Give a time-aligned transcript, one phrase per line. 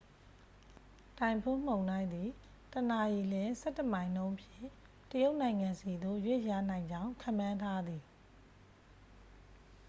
[1.19, 2.29] တိုင်ဖွန်းမုန်တိုင်းသည်
[2.73, 4.67] တစ်နာရီလျှင် ဆယ့်တစ်မိုင်နှုန်းဖြင့်
[5.11, 8.03] တရုတ်နိုင်ငံဆီသို့ ရွေ့လျားနိုင်ကြောင်း ခန့်မှန်းထားသည်